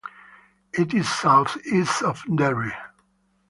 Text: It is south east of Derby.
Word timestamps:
It 0.73 0.95
is 0.95 1.07
south 1.07 1.57
east 1.63 2.01
of 2.01 2.23
Derby. 2.23 2.73